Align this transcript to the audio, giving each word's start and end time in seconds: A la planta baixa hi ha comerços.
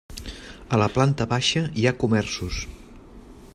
A 0.77 0.79
la 0.83 0.87
planta 0.95 1.27
baixa 1.35 1.63
hi 1.81 1.87
ha 1.91 1.95
comerços. 2.05 2.65